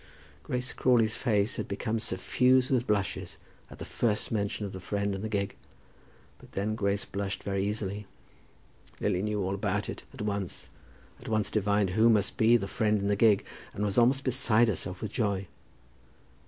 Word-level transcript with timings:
Grace 0.41 0.73
Crawley's 0.73 1.15
face 1.15 1.57
had 1.57 1.67
become 1.67 1.99
suffused 1.99 2.71
with 2.71 2.87
blushes 2.87 3.37
at 3.69 3.77
the 3.77 3.85
first 3.85 4.31
mention 4.31 4.65
of 4.65 4.73
the 4.73 4.79
friend 4.79 5.13
and 5.13 5.23
the 5.23 5.29
gig; 5.29 5.55
but 6.39 6.53
then 6.53 6.73
Grace 6.73 7.05
blushed 7.05 7.43
very 7.43 7.63
easily. 7.63 8.07
Lily 8.99 9.21
knew 9.21 9.43
all 9.43 9.53
about 9.53 9.89
it 9.89 10.01
at 10.11 10.23
once; 10.23 10.69
at 11.19 11.27
once 11.29 11.51
divined 11.51 11.91
who 11.91 12.09
must 12.09 12.35
be 12.35 12.57
the 12.57 12.67
friend 12.67 12.97
in 12.97 13.09
the 13.09 13.15
gig, 13.15 13.45
and 13.75 13.85
was 13.85 13.99
almost 13.99 14.23
beside 14.23 14.69
herself 14.69 15.03
with 15.03 15.11
joy. 15.13 15.45